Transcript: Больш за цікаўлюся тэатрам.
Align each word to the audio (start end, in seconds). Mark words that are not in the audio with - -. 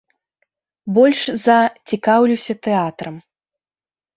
Больш 0.95 1.21
за 1.45 1.57
цікаўлюся 1.91 2.53
тэатрам. 2.69 3.15